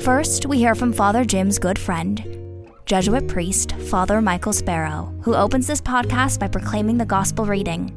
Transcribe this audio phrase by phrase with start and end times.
[0.00, 5.66] First, we hear from Father Jim's good friend, Jesuit priest Father Michael Sparrow, who opens
[5.66, 7.92] this podcast by proclaiming the gospel reading.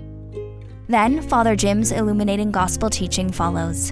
[0.88, 3.92] Then, Father Jim's illuminating gospel teaching follows.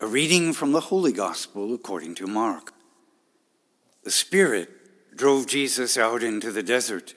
[0.00, 2.72] A reading from the Holy Gospel according to Mark.
[4.04, 4.70] The Spirit
[5.16, 7.14] drove Jesus out into the desert,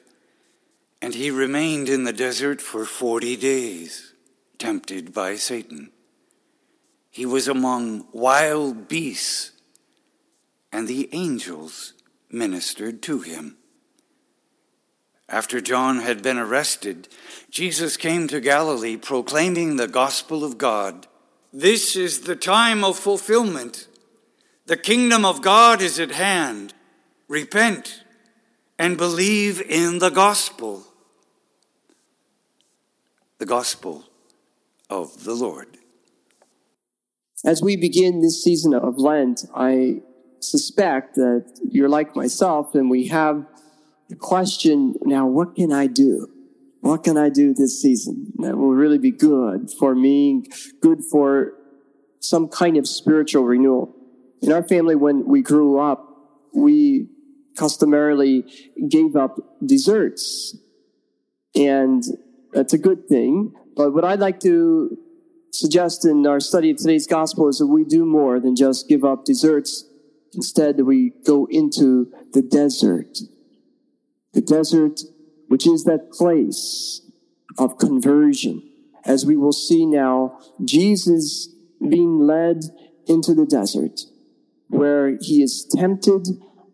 [1.04, 4.14] and he remained in the desert for forty days,
[4.58, 5.92] tempted by Satan.
[7.12, 9.52] He was among wild beasts,
[10.72, 11.92] and the angels
[12.32, 13.58] ministered to him.
[15.28, 17.10] After John had been arrested,
[17.50, 21.08] Jesus came to Galilee proclaiming the gospel of God.
[21.52, 23.90] This is the time of fulfillment.
[24.68, 26.74] The kingdom of God is at hand.
[27.28, 28.06] Repent
[28.80, 30.88] and believe in the gospel.
[33.44, 34.06] The gospel
[34.90, 35.78] of the Lord.
[37.44, 40.00] As we begin this season of Lent, I
[40.40, 43.46] suspect that you're like myself and we have
[44.08, 46.30] the question now, what can I do?
[46.80, 50.46] What can I do this season that will really be good for me,
[50.80, 51.52] good for
[52.22, 53.94] some kind of spiritual renewal?
[54.42, 56.08] In our family, when we grew up,
[56.54, 57.10] we
[57.58, 58.46] customarily
[58.88, 60.56] gave up desserts.
[61.56, 62.06] And
[62.54, 63.54] that's a good thing.
[63.76, 64.98] But what I'd like to
[65.52, 69.04] suggest in our study of today's gospel is that we do more than just give
[69.04, 69.86] up desserts.
[70.34, 73.20] Instead, we go into the desert.
[74.34, 75.02] The desert
[75.48, 77.02] which is that place
[77.60, 78.64] of conversion.
[79.06, 81.54] As we will see now, Jesus
[81.88, 82.64] being led
[83.06, 84.02] into the desert
[84.70, 86.28] where he is tempted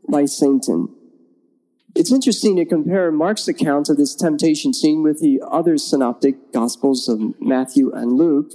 [0.08, 0.96] by Satan.
[2.00, 7.10] It's interesting to compare Mark's account of this temptation scene with the other synoptic gospels
[7.10, 8.54] of Matthew and Luke.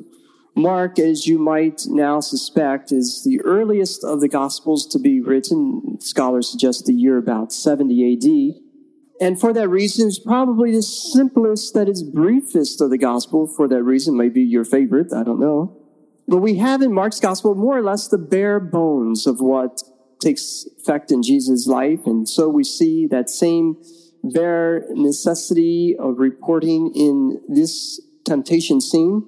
[0.56, 5.98] Mark, as you might now suspect, is the earliest of the gospels to be written.
[6.00, 8.62] Scholars suggest the year about 70 AD.
[9.20, 13.46] And for that reason, it's probably the simplest, that is briefest of the gospel.
[13.46, 15.12] For that reason, maybe your favorite.
[15.12, 15.76] I don't know.
[16.26, 19.82] But we have in Mark's gospel more or less the bare bones of what
[20.20, 22.06] takes effect in Jesus' life.
[22.06, 23.76] And so we see that same
[24.22, 29.26] bare necessity of reporting in this temptation scene.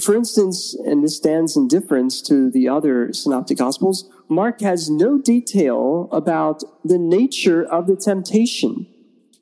[0.00, 5.18] For instance, and this stands in difference to the other synoptic gospels, Mark has no
[5.18, 8.86] detail about the nature of the temptation.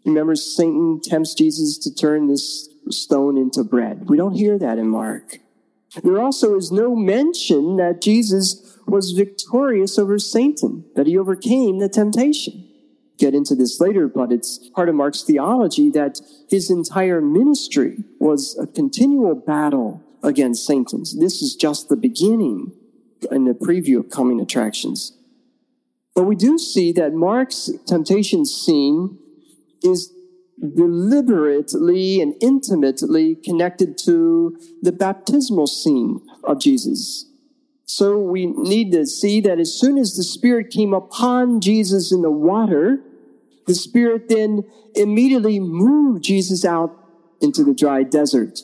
[0.05, 4.09] Remember, Satan tempts Jesus to turn this stone into bread.
[4.09, 5.39] We don't hear that in Mark.
[6.05, 11.89] There also is no mention that Jesus was victorious over Satan, that he overcame the
[11.89, 12.69] temptation.
[13.19, 16.21] Get into this later, but it's part of Mark's theology that
[16.51, 21.01] his entire ministry was a continual battle against Satan.
[21.19, 22.73] This is just the beginning
[23.31, 25.17] and the preview of coming attractions.
[26.15, 29.19] But we do see that Mark's temptation scene
[29.83, 30.13] is
[30.59, 37.27] deliberately and intimately connected to the baptismal scene of Jesus.
[37.87, 42.23] So we need to see that as soon as the Spirit came upon Jesus in
[42.23, 43.01] the water,
[43.67, 44.65] the Spirit then
[44.95, 46.93] immediately moved Jesus out
[47.41, 48.61] into the dry desert.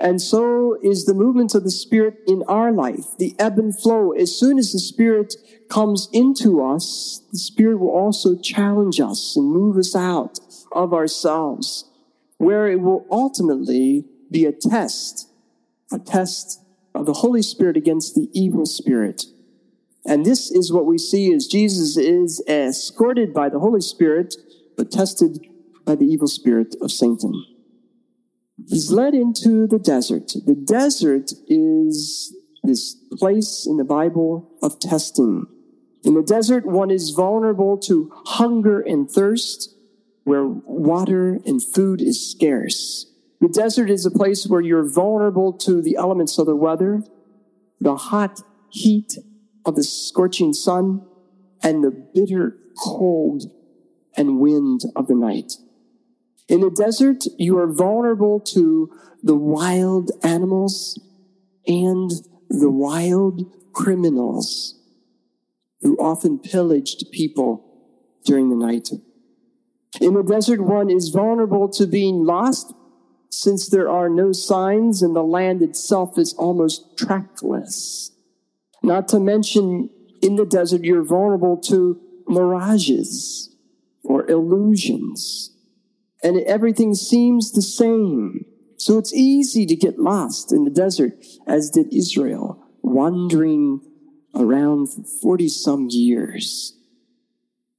[0.00, 4.12] And so is the movement of the Spirit in our life, the ebb and flow.
[4.12, 5.34] As soon as the Spirit
[5.68, 10.38] comes into us, the Spirit will also challenge us and move us out
[10.70, 11.84] of ourselves,
[12.36, 15.28] where it will ultimately be a test,
[15.90, 16.60] a test
[16.94, 19.24] of the Holy Spirit against the evil spirit.
[20.04, 24.36] And this is what we see as Jesus is escorted by the Holy Spirit,
[24.76, 25.46] but tested
[25.84, 27.44] by the evil spirit of Satan.
[28.68, 30.32] He's led into the desert.
[30.44, 35.46] The desert is this place in the Bible of testing.
[36.04, 39.74] In the desert, one is vulnerable to hunger and thirst,
[40.24, 43.07] where water and food is scarce.
[43.40, 47.02] The desert is a place where you're vulnerable to the elements of the weather,
[47.80, 48.40] the hot
[48.70, 49.16] heat
[49.64, 51.06] of the scorching sun,
[51.62, 53.44] and the bitter cold
[54.16, 55.52] and wind of the night.
[56.48, 58.90] In the desert, you are vulnerable to
[59.22, 60.98] the wild animals
[61.66, 62.10] and
[62.48, 64.80] the wild criminals
[65.82, 67.64] who often pillaged people
[68.24, 68.88] during the night.
[70.00, 72.72] In the desert, one is vulnerable to being lost
[73.30, 78.12] since there are no signs and the land itself is almost trackless.
[78.82, 79.90] Not to mention,
[80.22, 83.54] in the desert, you're vulnerable to mirages
[84.04, 85.50] or illusions,
[86.22, 88.44] and everything seems the same.
[88.76, 91.12] So it's easy to get lost in the desert,
[91.46, 93.80] as did Israel, wandering
[94.34, 96.76] around for 40 some years.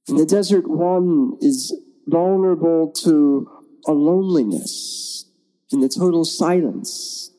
[0.08, 1.74] In the desert, one is
[2.06, 3.48] vulnerable to
[3.86, 5.29] a loneliness,
[5.72, 7.30] in the total silence,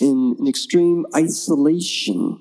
[0.00, 2.40] in an extreme isolation.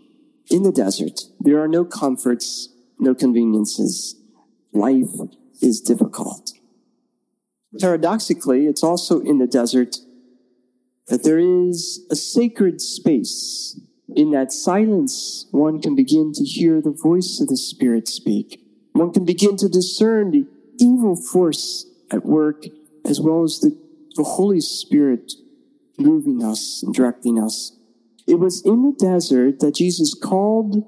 [0.49, 4.15] In the desert, there are no comforts, no conveniences.
[4.73, 5.13] Life
[5.61, 6.51] is difficult.
[7.79, 9.97] Paradoxically, it's also in the desert
[11.07, 13.79] that there is a sacred space.
[14.15, 18.59] In that silence, one can begin to hear the voice of the Spirit speak.
[18.91, 20.45] One can begin to discern the
[20.79, 22.65] evil force at work
[23.05, 23.77] as well as the,
[24.15, 25.33] the Holy Spirit
[25.97, 27.77] moving us and directing us.
[28.27, 30.83] It was in the desert that Jesus called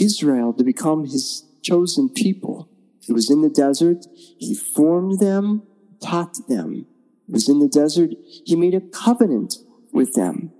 [0.00, 2.68] Israel to become his chosen people.
[3.08, 4.06] It was in the desert
[4.38, 5.62] he formed them,
[6.02, 6.86] taught them.
[7.28, 8.10] It was in the desert
[8.44, 9.56] he made a covenant
[9.92, 10.52] with them.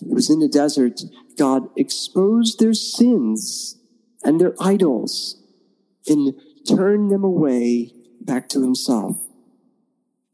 [0.00, 1.00] It was in the desert
[1.36, 3.76] God exposed their sins
[4.22, 5.42] and their idols
[6.06, 6.34] and
[6.68, 9.16] turned them away back to himself.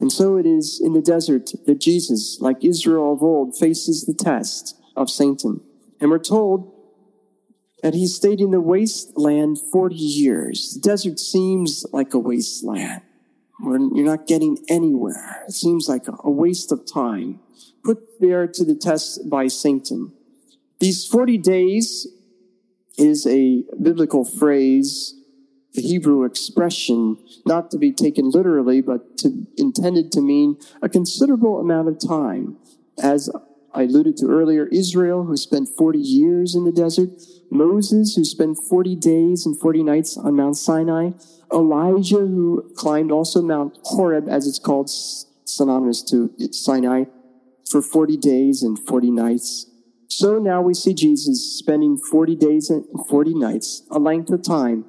[0.05, 4.13] And so it is in the desert that Jesus, like Israel of old, faces the
[4.13, 5.63] test of Satan.
[5.99, 6.71] And we're told
[7.83, 10.75] that he stayed in the wasteland 40 years.
[10.75, 13.01] The desert seems like a wasteland
[13.61, 15.43] where you're not getting anywhere.
[15.49, 17.41] It seems like a waste of time
[17.83, 20.13] put there to the test by Satan.
[20.81, 22.07] These 40 days
[22.99, 25.15] is a biblical phrase
[25.75, 31.59] the Hebrew expression, not to be taken literally, but to, intended to mean a considerable
[31.59, 32.57] amount of time.
[33.03, 33.29] As
[33.75, 37.11] I alluded to earlier, Israel, who spent 40 years in the desert,
[37.51, 41.11] Moses, who spent 40 days and 40 nights on Mount Sinai,
[41.53, 44.89] Elijah, who climbed also Mount Horeb, as it's called,
[45.45, 47.05] synonymous to Sinai,
[47.69, 49.69] for 40 days and 40 nights.
[50.09, 54.85] So now we see Jesus spending 40 days and 40 nights, a length of time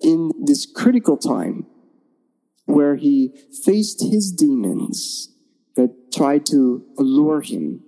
[0.00, 1.66] in this critical time
[2.66, 3.32] where he
[3.64, 5.32] faced his demons
[5.76, 7.82] that tried to allure him.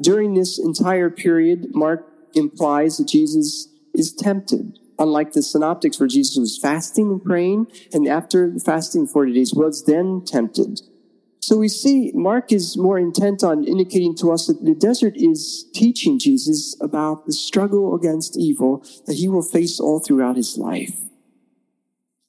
[0.00, 4.78] During this entire period, Mark implies that Jesus is tempted.
[4.98, 9.84] Unlike the synoptics where Jesus was fasting and praying, and after fasting 40 days was
[9.84, 10.80] then tempted.
[11.46, 15.66] So we see Mark is more intent on indicating to us that the desert is
[15.74, 20.98] teaching Jesus about the struggle against evil that he will face all throughout his life.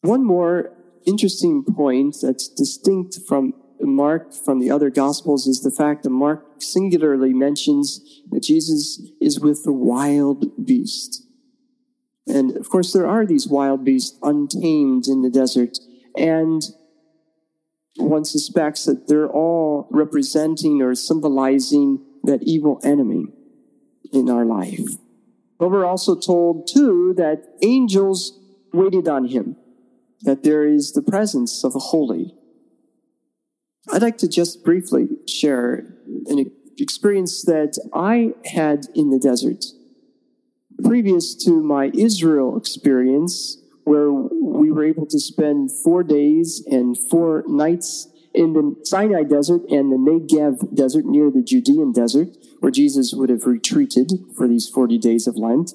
[0.01, 0.73] One more
[1.05, 6.43] interesting point that's distinct from Mark from the other gospels is the fact that Mark
[6.59, 11.25] singularly mentions that Jesus is with the wild beast.
[12.27, 15.77] And of course, there are these wild beasts untamed in the desert.
[16.17, 16.61] And
[17.97, 23.27] one suspects that they're all representing or symbolizing that evil enemy
[24.11, 24.79] in our life.
[25.57, 28.37] But we're also told too that angels
[28.73, 29.55] waited on him,
[30.21, 32.33] that there is the presence of the holy.
[33.91, 35.85] I'd like to just briefly share
[36.27, 39.63] an experience that I had in the desert.
[40.83, 44.11] Previous to my Israel experience, where
[44.75, 49.97] were able to spend four days and four nights in the Sinai desert and the
[49.97, 52.29] Negev desert near the Judean desert,
[52.59, 55.71] where Jesus would have retreated for these 40 days of Lent,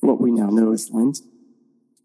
[0.00, 1.18] what we now know as Lent.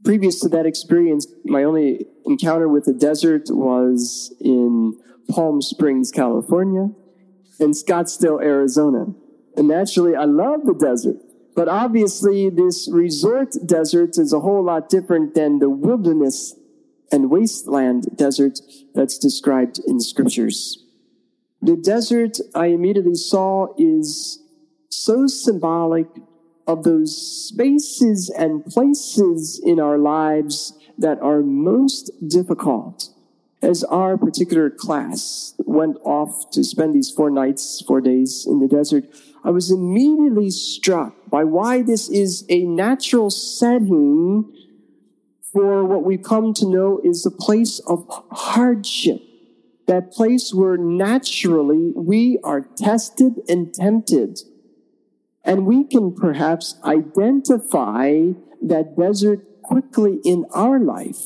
[0.04, 4.98] Previous to that experience, my only encounter with the desert was in
[5.30, 6.90] Palm Springs, California,
[7.60, 9.08] and Scottsdale, Arizona.
[9.58, 11.18] And naturally, I love the desert.
[11.60, 16.56] But obviously, this resort desert is a whole lot different than the wilderness
[17.12, 18.62] and wasteland desert
[18.96, 20.82] that's described in the scriptures.
[21.62, 24.42] The desert I immediately saw is
[24.88, 26.08] so symbolic
[26.66, 27.12] of those
[27.50, 33.10] spaces and places in our lives that are most difficult.
[33.62, 38.70] As our particular class went off to spend these four nights, four days in the
[38.70, 39.04] desert,
[39.44, 44.54] I was immediately struck by why this is a natural setting
[45.52, 49.22] for what we've come to know is a place of hardship
[49.90, 54.40] that place where naturally we are tested and tempted.
[55.44, 61.18] And we can perhaps identify that desert quickly in our life.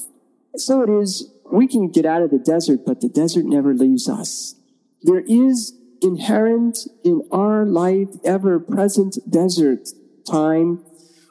[0.56, 4.08] So it is, we can get out of the desert, but the desert never leaves
[4.08, 4.56] us.
[5.02, 5.74] There is
[6.04, 9.90] inherent in our life, ever present desert
[10.30, 10.84] time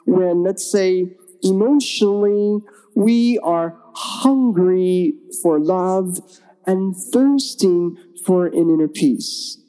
[0.05, 2.59] when, let's say, emotionally,
[2.95, 6.19] we are hungry for love
[6.65, 9.59] and thirsting for an inner peace.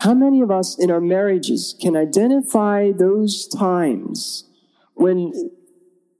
[0.00, 4.44] How many of us in our marriages can identify those times
[4.94, 5.32] when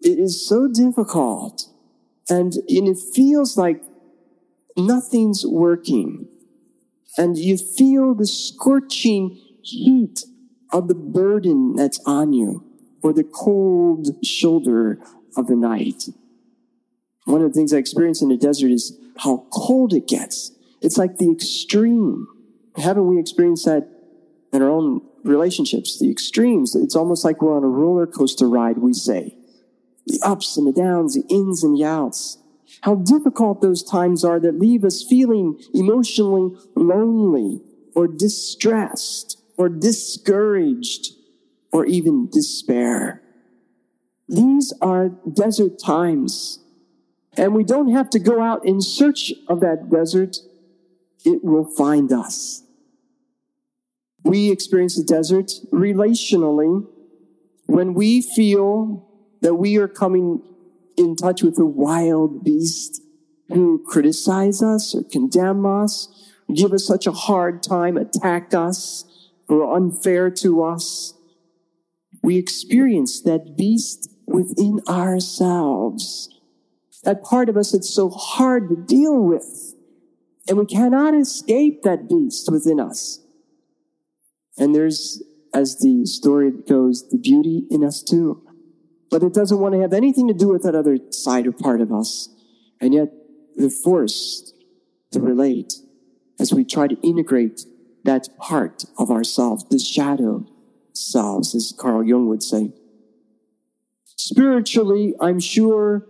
[0.00, 1.68] it is so difficult
[2.28, 3.82] and, and it feels like
[4.76, 6.28] nothing's working
[7.16, 10.24] and you feel the scorching heat
[10.72, 12.64] of the burden that's on you
[13.02, 14.98] or the cold shoulder
[15.36, 16.08] of the night.
[17.24, 20.52] One of the things I experience in the desert is how cold it gets.
[20.80, 22.28] It's like the extreme.
[22.76, 23.88] Haven't we experienced that
[24.52, 25.98] in our own relationships?
[25.98, 26.74] The extremes.
[26.74, 29.36] It's almost like we're on a roller coaster ride, we say.
[30.06, 32.38] The ups and the downs, the ins and the outs.
[32.86, 37.60] How difficult those times are that leave us feeling emotionally lonely
[37.96, 41.08] or distressed or discouraged
[41.72, 43.22] or even despair.
[44.28, 46.60] These are desert times.
[47.36, 50.36] And we don't have to go out in search of that desert.
[51.24, 52.62] It will find us.
[54.22, 56.86] We experience the desert relationally
[57.66, 60.40] when we feel that we are coming
[60.96, 63.02] in touch with a wild beast
[63.48, 66.08] who criticize us or condemn us,
[66.52, 69.04] give us such a hard time, attack us,
[69.48, 71.14] or unfair to us.
[72.22, 76.28] We experience that beast within ourselves.
[77.04, 79.74] That part of us that's so hard to deal with.
[80.48, 83.20] And we cannot escape that beast within us.
[84.58, 85.22] And there's,
[85.52, 88.45] as the story goes, the beauty in us too.
[89.10, 91.80] But it doesn't want to have anything to do with that other side or part
[91.80, 92.28] of us.
[92.80, 93.12] And yet
[93.56, 94.54] we're forced
[95.12, 95.74] to relate
[96.38, 97.62] as we try to integrate
[98.04, 100.46] that part of ourselves, the shadow
[100.92, 102.72] selves, as Carl Jung would say.
[104.16, 106.06] Spiritually, I'm sure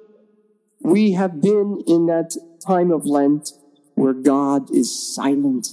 [0.81, 2.37] we have been in that
[2.67, 3.51] time of Lent
[3.95, 5.69] where God is silent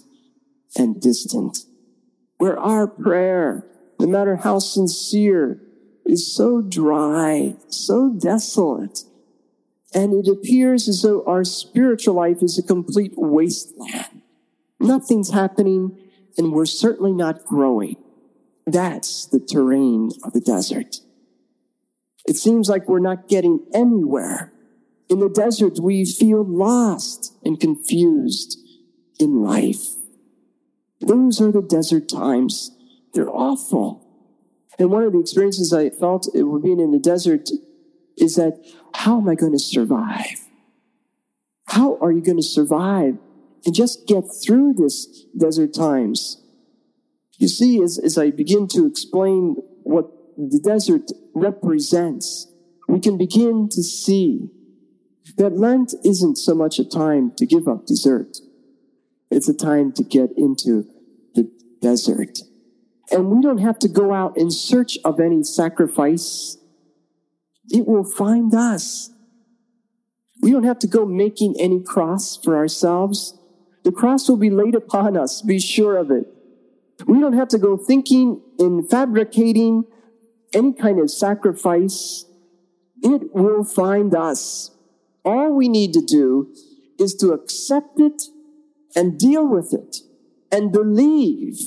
[0.77, 1.59] and distant,
[2.37, 3.67] where our prayer,
[3.99, 5.61] no matter how sincere,
[6.05, 9.03] is so dry, so desolate.
[9.93, 14.21] And it appears as though our spiritual life is a complete wasteland.
[14.79, 15.97] Nothing's happening,
[16.37, 17.97] and we're certainly not growing.
[18.65, 20.97] That's the terrain of the desert.
[22.25, 24.51] It seems like we're not getting anywhere.
[25.09, 28.57] In the desert, we feel lost and confused
[29.19, 29.95] in life.
[31.01, 32.71] Those are the desert times.
[33.13, 34.02] They're awful.
[34.79, 37.49] And one of the experiences I felt being in the desert
[38.17, 38.59] is that
[38.93, 40.47] how am I going to survive?
[41.67, 43.17] How are you going to survive
[43.65, 46.41] and just get through this desert times?
[47.37, 52.47] You see, as, as I begin to explain what the desert represents,
[52.87, 54.49] we can begin to see
[55.37, 58.37] that Lent isn't so much a time to give up dessert.
[59.31, 60.85] It's a time to get into
[61.33, 61.49] the
[61.81, 62.39] desert
[63.13, 66.57] and we don't have to go out in search of any sacrifice.
[67.69, 69.11] It will find us.
[70.41, 73.37] We don't have to go making any cross for ourselves.
[73.83, 75.43] The cross will be laid upon us.
[75.43, 76.25] Be sure of it.
[77.05, 79.85] We don't have to go thinking and fabricating
[80.51, 82.25] any kind of sacrifice.
[83.03, 84.71] It will find us.
[85.23, 86.53] All we need to do
[86.99, 88.23] is to accept it
[88.95, 89.97] and deal with it
[90.51, 91.59] and believe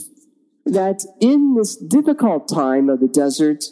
[0.66, 3.64] that in this difficult time of the desert,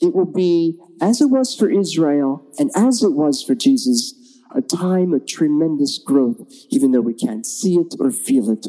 [0.00, 4.14] it will be, as it was for Israel and as it was for Jesus,
[4.54, 8.66] a time of tremendous growth, even though we can't see it or feel it.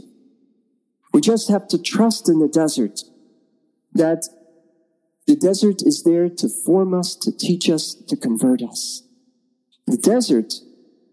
[1.14, 3.02] We just have to trust in the desert
[3.94, 4.28] that
[5.28, 9.04] the desert is there to form us, to teach us, to convert us.
[9.86, 10.54] The desert,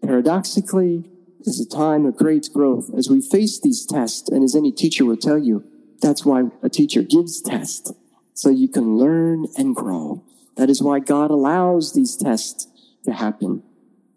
[0.01, 1.09] paradoxically,
[1.41, 5.05] is a time of great growth as we face these tests, and as any teacher
[5.05, 5.63] will tell you,
[6.03, 7.91] that's why a teacher gives tests,
[8.33, 10.23] so you can learn and grow.
[10.57, 12.67] That is why God allows these tests
[13.05, 13.63] to happen.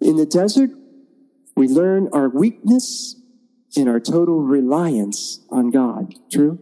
[0.00, 0.70] In the desert,
[1.56, 3.16] we learn our weakness
[3.76, 6.14] and our total reliance on God.
[6.30, 6.58] True?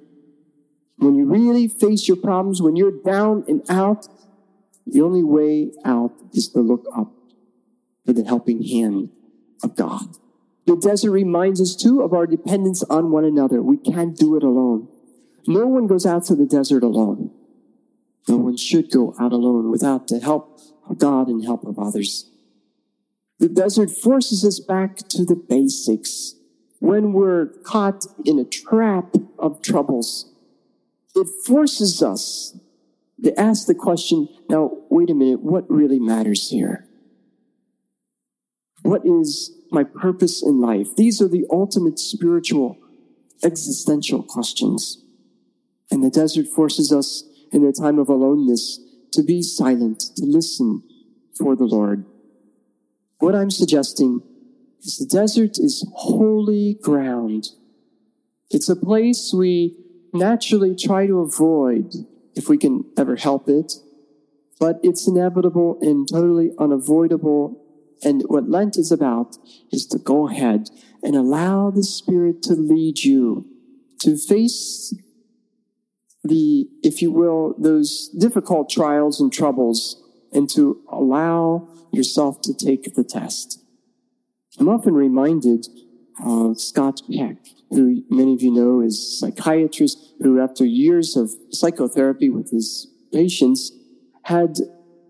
[0.99, 4.07] When you really face your problems, when you're down and out,
[4.87, 7.13] the only way out is to look up
[8.05, 9.09] for the helping hand
[9.63, 10.17] of God.
[10.67, 13.63] The desert reminds us too of our dependence on one another.
[13.63, 14.89] We can't do it alone.
[15.47, 17.31] No one goes out to the desert alone.
[18.29, 22.31] No one should go out alone without the help of God and help of others.
[23.39, 26.35] The desert forces us back to the basics.
[26.79, 30.33] When we're caught in a trap of troubles,
[31.15, 32.59] it forces us
[33.23, 36.87] to ask the question, now, wait a minute, what really matters here?
[38.83, 40.95] What is my purpose in life?
[40.97, 42.77] These are the ultimate spiritual,
[43.43, 45.04] existential questions.
[45.91, 48.81] And the desert forces us in a time of aloneness
[49.13, 50.83] to be silent, to listen
[51.37, 52.05] for the Lord.
[53.19, 54.23] What I'm suggesting
[54.83, 57.51] is the desert is holy ground.
[58.51, 59.77] It's a place we
[60.13, 61.95] naturally try to avoid
[62.35, 63.75] if we can ever help it,
[64.61, 67.61] but it's inevitable and totally unavoidable.
[68.03, 69.37] And what Lent is about
[69.73, 70.69] is to go ahead
[71.03, 73.47] and allow the Spirit to lead you
[74.01, 74.93] to face
[76.25, 80.03] the, if you will, those difficult trials and troubles
[80.33, 83.61] and to allow yourself to take the test.
[84.59, 85.67] I'm often reminded
[86.25, 87.37] of Scott Peck,
[87.71, 92.89] who many of you know is a psychiatrist who, after years of psychotherapy with his
[93.13, 93.73] patients,
[94.25, 94.59] had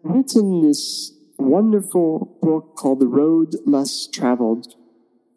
[0.02, 4.74] written this wonderful book called The Road Less Traveled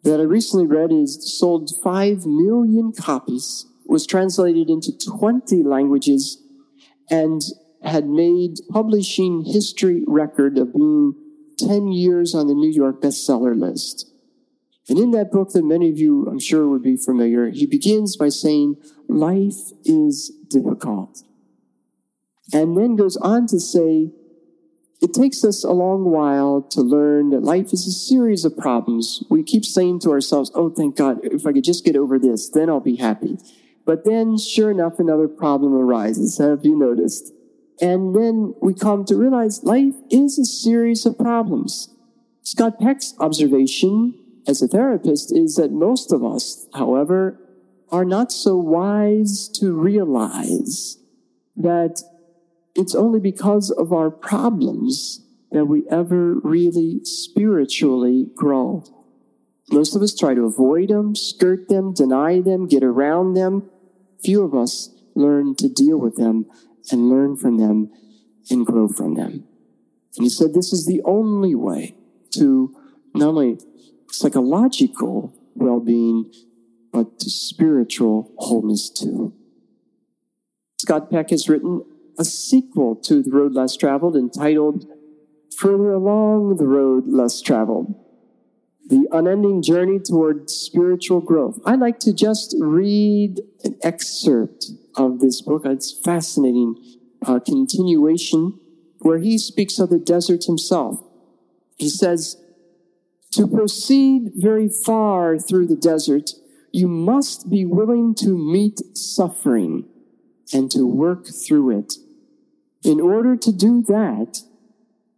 [0.04, 6.42] that I recently read is sold 5 million copies, was translated into 20 languages,
[7.10, 7.42] and
[7.82, 11.14] had made publishing history record of being
[11.58, 14.12] 10 years on the New York bestseller list.
[14.88, 18.16] And in that book that many of you, I'm sure, would be familiar, he begins
[18.16, 18.76] by saying,
[19.08, 21.22] life is difficult.
[22.52, 24.10] And then goes on to say,
[25.00, 29.22] it takes us a long while to learn that life is a series of problems.
[29.30, 32.48] We keep saying to ourselves, oh, thank God, if I could just get over this,
[32.48, 33.38] then I'll be happy.
[33.88, 36.36] But then, sure enough, another problem arises.
[36.36, 37.32] Have you noticed?
[37.80, 41.88] And then we come to realize life is a series of problems.
[42.42, 44.12] Scott Peck's observation
[44.46, 47.40] as a therapist is that most of us, however,
[47.90, 50.98] are not so wise to realize
[51.56, 52.02] that
[52.74, 58.84] it's only because of our problems that we ever really spiritually grow.
[59.70, 63.70] Most of us try to avoid them, skirt them, deny them, get around them.
[64.22, 66.46] Few of us learn to deal with them
[66.90, 67.90] and learn from them
[68.50, 69.44] and grow from them.
[70.16, 71.94] And he said this is the only way
[72.32, 72.74] to
[73.14, 73.58] not only
[74.10, 76.32] psychological well-being,
[76.92, 79.34] but to spiritual wholeness too.
[80.80, 81.84] Scott Peck has written
[82.18, 84.86] a sequel to The Road Less Traveled entitled
[85.56, 87.94] Further Along the Road Less Traveled.
[88.88, 91.60] The unending journey toward spiritual growth.
[91.66, 95.66] I'd like to just read an excerpt of this book.
[95.66, 96.74] It's fascinating
[97.26, 98.58] uh, continuation
[99.00, 101.04] where he speaks of the desert himself.
[101.76, 102.36] He says,
[103.32, 106.30] to proceed very far through the desert,
[106.72, 109.84] you must be willing to meet suffering
[110.52, 111.94] and to work through it.
[112.84, 114.42] In order to do that,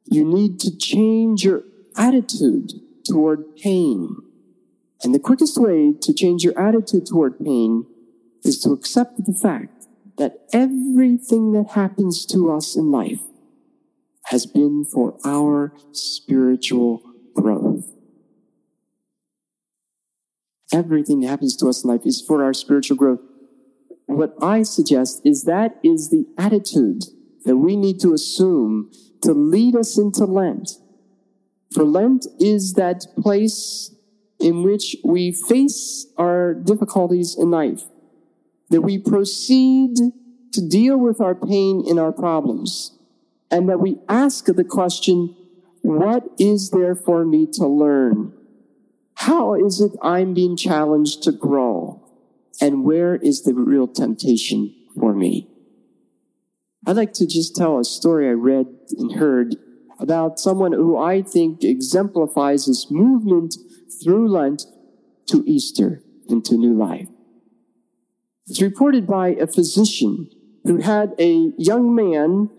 [0.06, 1.62] you need to change your
[1.96, 2.72] attitude
[3.04, 4.16] toward pain.
[5.02, 7.86] And the quickest way to change your attitude toward pain
[8.44, 9.86] is to accept the fact
[10.18, 13.20] that everything that happens to us in life
[14.26, 17.02] has been for our spiritual
[17.34, 17.90] growth.
[20.72, 23.20] Everything that happens to us in life is for our spiritual growth.
[24.06, 27.04] What I suggest is that is the attitude
[27.44, 28.90] that we need to assume
[29.22, 30.70] to lead us into Lent.
[31.72, 33.94] For Lent is that place
[34.40, 37.84] in which we face our difficulties in life,
[38.70, 39.96] that we proceed
[40.52, 42.98] to deal with our pain and our problems,
[43.50, 45.36] and that we ask the question,
[45.82, 48.32] what is there for me to learn?
[49.14, 52.02] How is it I'm being challenged to grow?
[52.60, 55.48] And where is the real temptation for me?
[56.86, 58.66] I'd like to just tell a story I read
[58.98, 59.56] and heard
[60.00, 63.56] about someone who I think exemplifies this movement
[64.02, 64.64] through Lent
[65.26, 67.08] to Easter into new life.
[68.46, 70.30] It's reported by a physician
[70.64, 72.50] who had a young man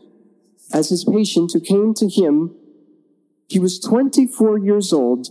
[0.74, 2.56] as his patient who came to him.
[3.50, 5.28] He was 24 years old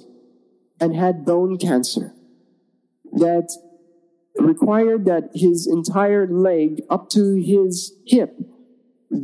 [0.80, 2.12] and had bone cancer
[3.12, 3.50] that
[4.36, 8.38] required that his entire leg up to his hip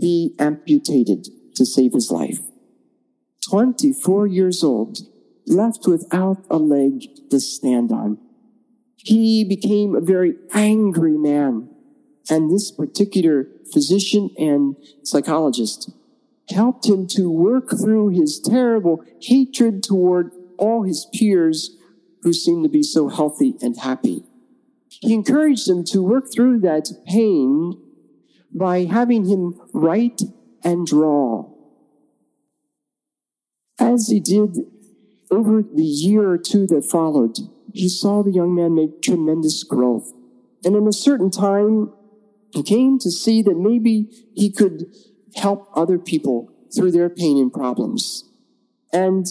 [0.00, 2.40] be amputated to save his life.
[3.50, 4.98] 24 years old,
[5.46, 8.18] left without a leg to stand on.
[8.96, 11.68] He became a very angry man.
[12.28, 15.90] And this particular physician and psychologist
[16.50, 21.76] helped him to work through his terrible hatred toward all his peers
[22.22, 24.24] who seemed to be so healthy and happy.
[24.88, 27.80] He encouraged him to work through that pain
[28.52, 30.22] by having him write
[30.64, 31.55] and draw.
[33.78, 34.58] As he did
[35.30, 37.38] over the year or two that followed,
[37.72, 40.12] he saw the young man make tremendous growth.
[40.64, 41.92] And in a certain time,
[42.52, 44.86] he came to see that maybe he could
[45.34, 48.24] help other people through their pain and problems.
[48.92, 49.26] And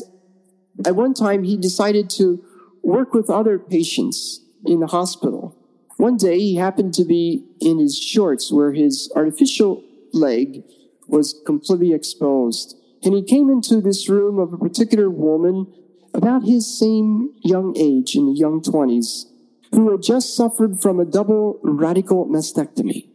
[0.86, 2.44] at one time, he decided to
[2.84, 5.58] work with other patients in the hospital.
[5.98, 10.64] One day, he happened to be in his shorts where his artificial leg
[11.08, 12.78] was completely exposed.
[13.06, 15.72] And he came into this room of a particular woman
[16.14, 19.26] about his same young age, in the young 20s,
[19.72, 23.08] who had just suffered from a double radical mastectomy.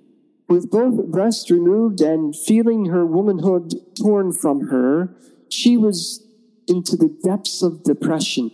[0.48, 5.16] With both breasts removed and feeling her womanhood torn from her,
[5.48, 6.24] she was
[6.68, 8.53] into the depths of depression,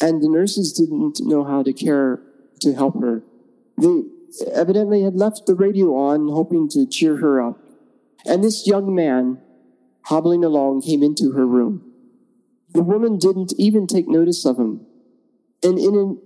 [0.00, 2.22] and the nurses didn't know how to care
[2.60, 3.24] to help her.
[3.76, 4.02] They
[4.52, 7.58] evidently had left the radio on, hoping to cheer her up.
[8.24, 9.40] And this young man,
[10.04, 11.92] hobbling along, came into her room.
[12.72, 14.86] The woman didn't even take notice of him.
[15.62, 16.20] And in an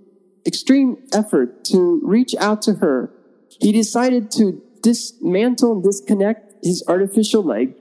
[0.45, 3.11] extreme effort to reach out to her,
[3.59, 7.75] he decided to dismantle and disconnect his artificial leg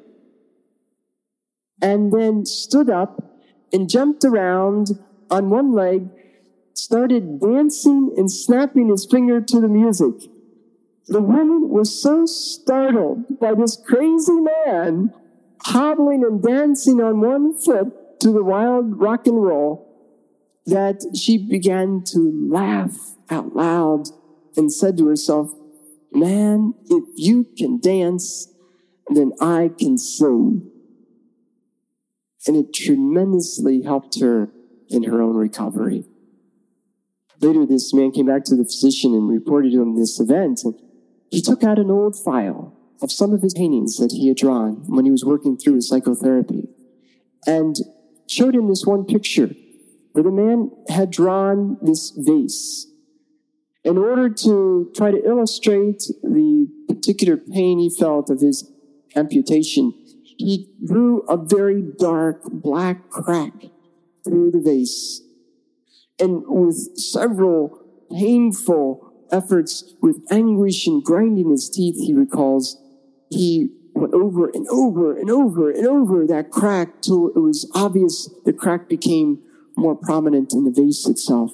[1.83, 3.41] and then stood up
[3.73, 4.91] and jumped around
[5.31, 6.09] on one leg,
[6.73, 10.15] started dancing and snapping his finger to the music.
[11.07, 15.13] The woman was so startled by this crazy man
[15.65, 19.91] hobbling and dancing on one foot to the wild rock and roll
[20.67, 24.09] that she began to laugh out loud
[24.57, 25.53] and said to herself,
[26.13, 28.49] Man, if you can dance,
[29.09, 30.71] then I can sing.
[32.47, 34.51] And it tremendously helped her
[34.89, 36.05] in her own recovery.
[37.41, 40.63] Later, this man came back to the physician and reported on this event.
[40.65, 40.75] And
[41.31, 44.85] he took out an old file of some of his paintings that he had drawn
[44.87, 46.69] when he was working through his psychotherapy.
[47.47, 47.77] And
[48.27, 49.51] showed him this one picture
[50.13, 52.87] where the man had drawn this vase
[53.83, 58.71] in order to try to illustrate the particular pain he felt of his
[59.15, 59.93] amputation.
[60.23, 63.53] He drew a very dark black crack
[64.25, 65.21] through the vase.
[66.19, 67.81] And with several
[68.11, 72.81] painful efforts, with anguish and grinding his teeth, he recalls,
[73.31, 78.29] he went over and over and over and over that crack till it was obvious
[78.45, 79.43] the crack became
[79.77, 81.53] more prominent in the vase itself.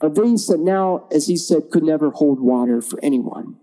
[0.00, 3.56] A vase that now, as he said, could never hold water for anyone,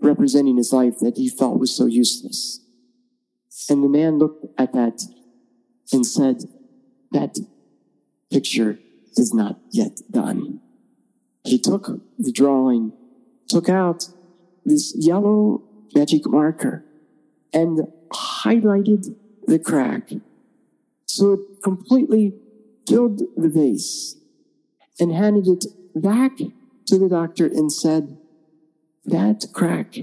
[0.00, 2.60] representing his life that he felt was so useless.
[3.68, 5.02] And the man looked at that
[5.92, 6.44] and said,
[7.12, 7.38] that
[8.30, 8.78] picture
[9.16, 10.60] is not yet done.
[11.44, 12.92] He took the drawing,
[13.48, 14.08] took out
[14.64, 15.62] this yellow
[15.94, 16.84] magic marker,
[17.52, 19.14] and highlighted
[19.46, 20.10] the crack.
[21.06, 22.34] So it completely
[22.88, 24.16] filled the vase
[24.98, 26.38] and handed it back
[26.86, 28.16] to the doctor and said,
[29.04, 29.96] That crack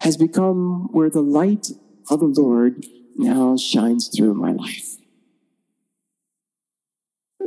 [0.00, 1.68] has become where the light
[2.10, 4.96] of the Lord now shines through my life.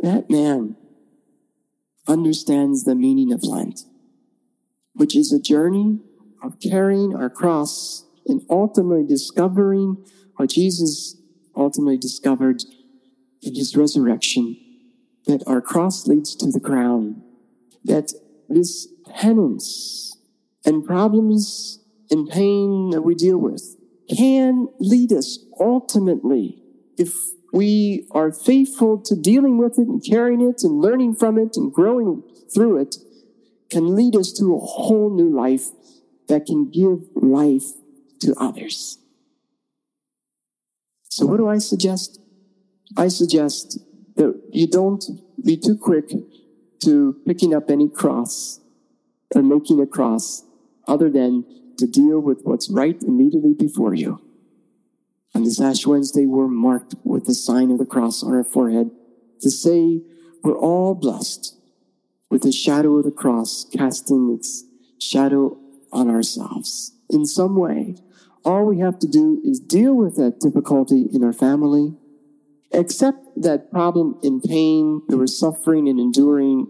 [0.02, 0.76] That man
[2.08, 3.84] understands the meaning of Lent,
[4.94, 6.00] which is a journey
[6.42, 11.18] of carrying our cross and ultimately discovering what Jesus
[11.56, 12.64] ultimately discovered
[13.42, 14.58] in his resurrection
[15.26, 17.22] that our cross leads to the crown,
[17.84, 18.12] that
[18.48, 20.18] this penance
[20.66, 23.76] and problems and pain that we deal with
[24.16, 26.62] can lead us ultimately,
[26.98, 27.14] if
[27.54, 31.72] we are faithful to dealing with it and carrying it and learning from it and
[31.72, 32.24] growing
[32.54, 32.96] through it,
[33.70, 35.68] can lead us to a whole new life
[36.30, 37.74] that can give life
[38.22, 38.98] to others.
[41.10, 42.22] So what do I suggest?
[42.96, 43.80] I suggest
[44.16, 45.04] that you don't
[45.44, 46.12] be too quick
[46.84, 48.62] to picking up any cross
[49.36, 50.44] or making a cross
[50.88, 51.46] other than
[51.78, 54.22] to deal with what's right immediately before you.
[55.36, 58.92] On this Ash Wednesday, we're marked with the sign of the cross on our forehead
[59.42, 60.02] to say
[60.44, 61.56] we're all blessed
[62.30, 64.64] with the shadow of the cross casting its
[65.00, 65.58] shadow
[65.92, 67.96] on ourselves in some way.
[68.46, 71.96] All we have to do is deal with that difficulty in our family,
[72.74, 76.68] accept that problem in pain that we're suffering and enduring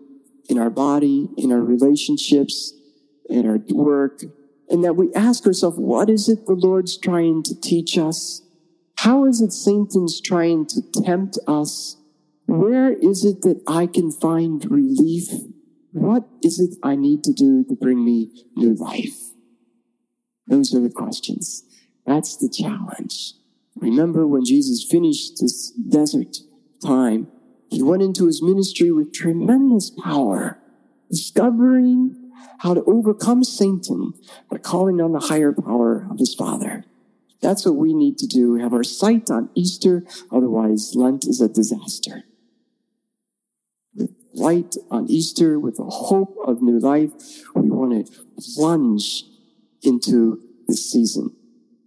[0.49, 2.73] in our body, in our relationships,
[3.29, 4.21] in our work,
[4.69, 8.41] and that we ask ourselves, what is it the Lord's trying to teach us?
[8.97, 11.97] How is it Satan's trying to tempt us?
[12.47, 15.29] Where is it that I can find relief?
[15.91, 19.17] What is it I need to do to bring me new life?
[20.47, 21.63] Those are the questions.
[22.06, 23.34] That's the challenge.
[23.75, 26.38] Remember when Jesus finished this desert
[26.84, 27.28] time,
[27.69, 30.60] he went into his ministry with tremendous power,
[31.10, 34.13] discovering how to overcome Satan
[34.49, 36.84] by calling on the higher power of his Father.
[37.41, 38.56] That's what we need to do.
[38.56, 40.04] Have our sight on Easter.
[40.32, 42.23] Otherwise, Lent is a disaster.
[44.34, 47.12] Light on Easter, with the hope of new life,
[47.56, 48.13] we want to
[48.56, 49.24] plunge
[49.82, 51.36] into this season.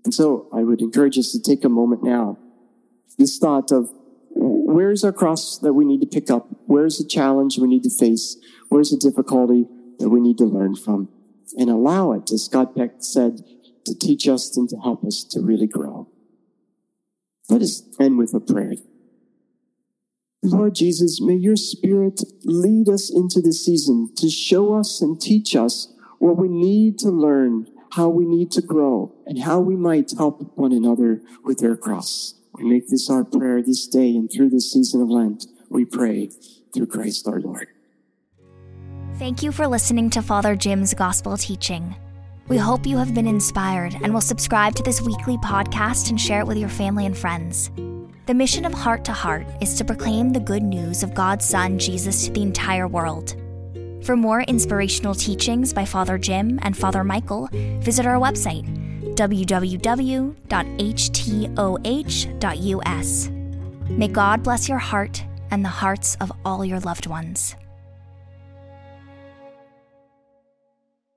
[0.04, 2.38] And so I would encourage us to take a moment now.
[3.18, 3.90] This thought of
[4.34, 6.48] where's our cross that we need to pick up?
[6.66, 8.36] Where's the challenge we need to face?
[8.68, 9.66] Where's the difficulty
[9.98, 11.08] that we need to learn from?
[11.56, 13.42] And allow it, as Scott Peck said,
[13.84, 16.08] to teach us and to help us to really grow.
[17.48, 18.74] Let us end with a prayer.
[20.44, 20.56] Mm-hmm.
[20.56, 25.54] Lord Jesus, may your spirit lead us into this season to show us and teach
[25.54, 30.12] us what we need to learn how we need to grow and how we might
[30.16, 32.34] help one another with their cross.
[32.54, 35.46] We make this our prayer this day and through this season of Lent.
[35.68, 36.30] We pray
[36.74, 37.68] through Christ our Lord.
[39.16, 41.94] Thank you for listening to Father Jim's gospel teaching.
[42.48, 46.40] We hope you have been inspired and will subscribe to this weekly podcast and share
[46.40, 47.70] it with your family and friends.
[48.24, 51.76] The mission of Heart to Heart is to proclaim the good news of God's Son,
[51.76, 53.34] Jesus, to the entire world.
[54.04, 57.48] For more inspirational teachings by Father Jim and Father Michael,
[57.80, 58.64] visit our website,
[59.16, 60.38] www.htoh.us.
[63.90, 67.56] May God bless your heart and the hearts of all your loved ones.